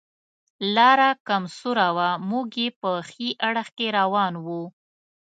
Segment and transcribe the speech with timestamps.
[0.75, 4.47] لاره کم سوره وه، موږ یې په ښي اړخ کې روان و.